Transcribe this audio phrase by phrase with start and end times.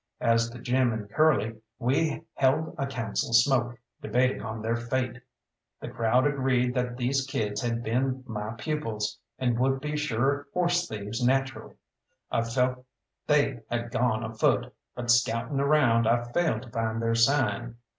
[0.19, 5.21] As to Jim and Curly, we held a council smoke, debating on their fate.
[5.79, 10.87] The crowd agreed that these kids had been my pupils, and would be sure horse
[10.89, 11.75] thieves naturally.
[12.31, 12.83] I felt
[13.27, 17.75] they had gone afoot, but scouting around, I failed to find their sign.